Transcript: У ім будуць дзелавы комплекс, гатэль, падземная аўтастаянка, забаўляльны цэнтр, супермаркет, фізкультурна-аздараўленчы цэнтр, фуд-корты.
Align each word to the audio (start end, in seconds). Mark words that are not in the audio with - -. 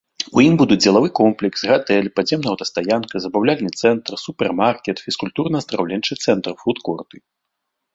У 0.37 0.43
ім 0.49 0.55
будуць 0.61 0.77
дзелавы 0.85 1.09
комплекс, 1.19 1.59
гатэль, 1.73 2.09
падземная 2.21 2.51
аўтастаянка, 2.53 3.15
забаўляльны 3.27 3.71
цэнтр, 3.83 4.13
супермаркет, 4.25 4.97
фізкультурна-аздараўленчы 5.07 6.13
цэнтр, 6.27 6.51
фуд-корты. 6.65 7.17